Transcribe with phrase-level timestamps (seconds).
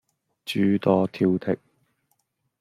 [0.47, 1.59] 諸多挑剔